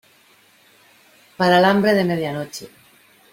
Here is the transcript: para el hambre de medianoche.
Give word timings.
para 1.37 1.59
el 1.59 1.65
hambre 1.65 1.93
de 1.93 2.03
medianoche. 2.03 2.71